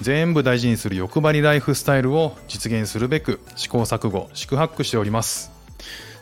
[0.00, 5.52] 全部大事にする欲張りライフスタイルを実現するべく試行錯誤四苦八苦しております。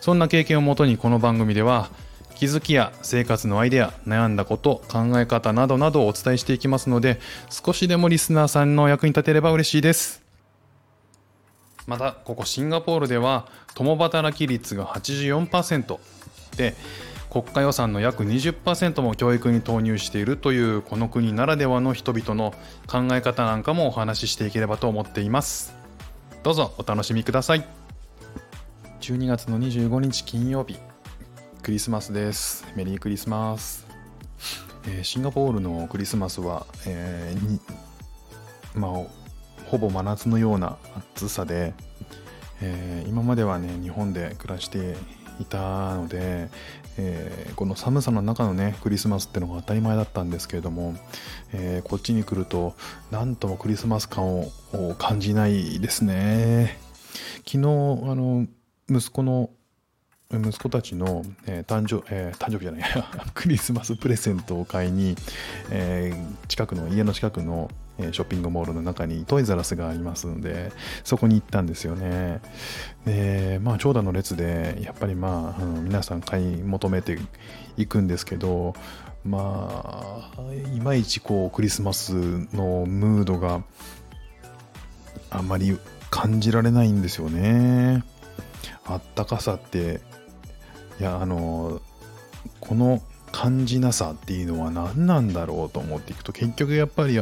[0.01, 1.89] そんな経験をもとにこの番組では
[2.35, 10.23] 気づきや生活のアイデア悩んだこと考え方などなどをお伝えしていきますので少しでもリスナーさんの役に立てれば嬉しいです。
[11.87, 15.99] またここシンガポールでは共働き率が84%
[16.57, 16.75] で
[17.33, 22.53] 国家予算の約20%も教育に投入しているというこの国ならではの人々の
[22.87, 25.75] 考え方なんかもお話ししていければと思っています。
[26.43, 27.67] どうぞお楽しみください。
[29.01, 30.77] 12月の25日金曜日
[31.63, 32.67] クリスマスです。
[32.77, 33.87] メリークリスマス、
[34.89, 38.91] えー、シンガポールのクリスマスは、えー、まあ
[39.71, 40.77] ほぼ真夏のような
[41.15, 41.73] 暑さで、
[42.61, 44.97] えー、今まではね日本で暮らして
[45.41, 46.49] いたので、
[46.99, 50.95] えー、この寒さの中のねクリスマスってのが当たり前だったんですけれども、
[51.53, 52.75] えー、こっちに来ると
[53.11, 54.51] なんともクリスマス感を
[54.99, 56.79] 感じないですね。
[57.47, 57.61] 昨日あ
[58.15, 58.47] の
[58.89, 59.51] 息子の
[60.31, 65.15] 息子たちの、えー、誕生、えー、誕生日じゃない クリスマスプレゼントを買いに、
[65.71, 70.73] えー、近くの家の近くのショッピングモールの中にトイザラスがありますので
[71.05, 72.41] そこに行ったんですよね。
[73.05, 77.19] でまあ長蛇の列でやっぱりまあ、うん、皆さん買い求めて
[77.77, 78.75] いくんですけど
[79.25, 83.63] まあいまいちこうクリスマスのムードが
[85.31, 85.79] あまり
[86.11, 88.05] 感じられないんですよね。
[88.85, 90.01] あったかさって
[90.99, 91.81] いやあの
[92.61, 93.01] この
[93.33, 97.19] 感じなさっていうのは何なんだろうと思っていくと結局やっぱり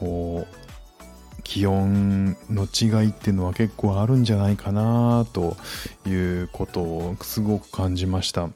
[0.00, 5.56] こう気温の違いっていうのは結構あるんじゃないかなと
[6.04, 8.50] いうことをすごく感じました。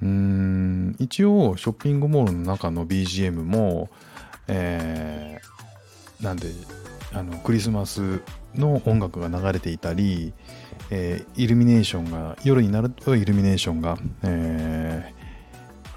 [0.00, 3.90] うん一応ショッピングモールの中の BGM も、
[4.46, 6.46] えー、なんで
[7.12, 8.20] あのクリスマス
[8.54, 10.32] の音楽が流れていたり、
[10.90, 15.17] えー、イルミネーションが夜になるとイルミネーションが、えー、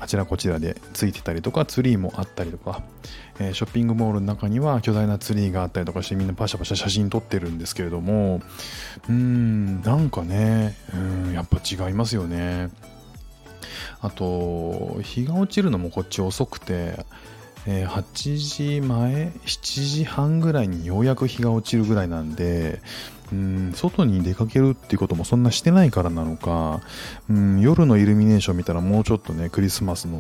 [0.02, 2.82] あちらこちらでついてたりとかツリーもあったりとか、
[3.40, 8.42] えー、ショッピングモールの中には巨大なツリーがあったりとかしてみんなパシャパシャ写真撮ってるんですけれども
[9.08, 10.98] うーんなんかねう
[11.30, 12.70] んやっぱ違いますよね。
[14.02, 17.06] あと日が落ちるのもこっち遅くて
[17.68, 22.82] え、8時前7時半ぐらいにようやく日が落ちるぐらいなんで
[23.32, 26.82] うん外に出かけるっていうこともそんなしてないからなのか
[27.30, 30.20] うん夜のイルミネーション見たらもうちょっとねクリスマスの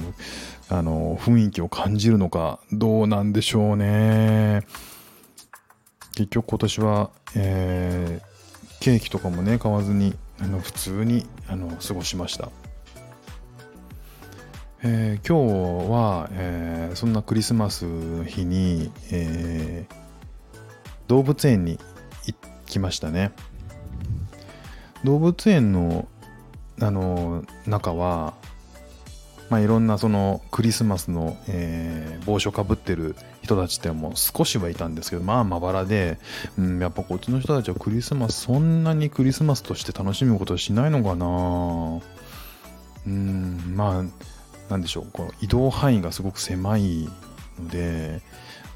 [0.69, 4.62] あの雰囲気を感じるのかどうなんでしょうね。
[6.16, 12.50] 結局今年は、えー、ケーキとかもね買わずにあの普通にあの過ごしました。
[14.84, 17.86] えー、今日は、えー、そんなクリスマス
[18.24, 19.96] 日に、えー、
[21.08, 21.78] 動物園に
[22.25, 23.31] 行きましたね。
[25.03, 26.08] 動物園の
[26.81, 28.34] あの中は、
[29.52, 36.18] まあ、いろんなそのクリスマスの、えー、帽子をかぶってる人たちってもう少しはいたんですけどまあまばらで、
[36.58, 42.02] うん、やっぱこっちの人たちはクリスマスそんなにクリスマスとして楽しむことはしないのかな。
[43.06, 44.41] うんまあ
[44.72, 47.09] 何でしょうこの移動範囲がすごく狭い
[47.59, 48.22] ので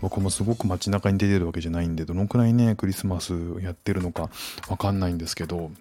[0.02, 4.30] 僕もすごく街中に出てるわけじゃないんでどのくらいねクリスマスやってるのか
[4.68, 5.72] わかんないんですけど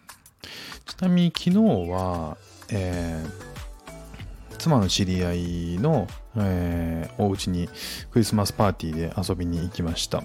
[0.86, 1.58] ちなみに昨日
[1.90, 2.36] は、
[2.70, 7.68] えー、妻の知り合いの、えー、お家に
[8.12, 10.22] クリスマスパーティーで遊びに行きました。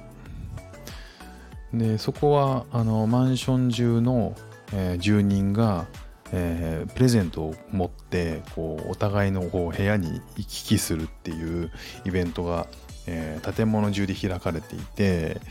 [1.74, 4.35] でそこはあのマンション中の、
[4.74, 5.85] えー、住人が
[6.31, 11.72] えー、プレゼントを持ってこうお互いのこう部屋に行き来するっていう
[12.05, 12.67] イベントが、
[13.08, 15.41] えー、建物中で開かれていて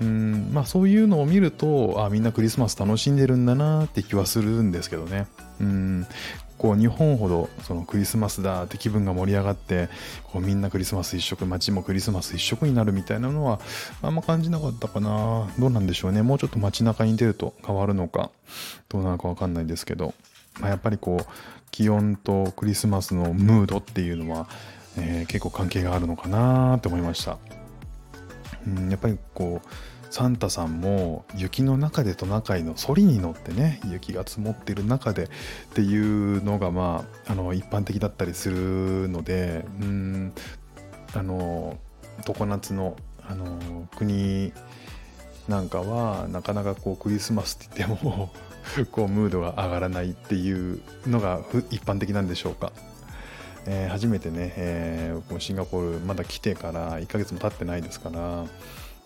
[0.00, 5.26] うんまあそういうのを見るとあみんなクリスマス楽しんでるんだなって気はするんですけどね。
[5.60, 6.06] うん。
[6.58, 9.88] こう日本ほどそのクリスマスだって気分が盛り上がって
[10.24, 13.60] こうみんなクリスマス一色街もクリスマス一色になるみたいなのは
[14.02, 15.48] あんま感じなかったかな。
[15.58, 16.22] どうなんでしょうね。
[16.22, 18.30] もうちょっと街中に出ると変わるのか
[18.88, 20.14] どうなのかわかんないですけど、
[20.60, 21.26] まあ、やっぱりこう
[21.70, 24.48] 気温とクリスマスのムードっていうのは、
[24.96, 27.38] えー、結構関係があるのかなって思いました、
[28.66, 29.68] うん、やっぱりこう
[30.16, 35.28] サンタさんも雪の中でトナカイのソリに乗ってね雪が積もってる中でっ
[35.74, 40.32] ていうのがまああの一般的だったりするのでうん
[41.12, 41.76] あの
[42.24, 42.96] 常夏の
[43.28, 44.54] あの国
[45.48, 48.30] なんかはなかなかこうクリスマスって言っても
[48.92, 51.40] こうムードが上がらないっていうのが
[51.70, 52.72] 一般的なんでしょうか。
[53.68, 58.46] えー、初めてね、えー、シンガポールまだ来てから1ヶ月も経ってないですから、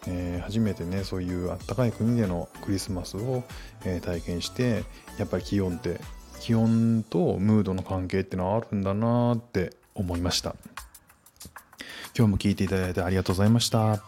[0.06, 3.44] えー、初めてねそういうあったかい国でのクリスマスを、
[3.84, 4.84] え体験して
[5.18, 6.00] やっぱり気温って
[6.40, 10.56] 気温とムードの関係ってのはあるんだなって思いました
[12.16, 14.02] 今日も聞いていただいてありがとうございました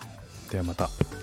[0.51, 1.22] ではまた。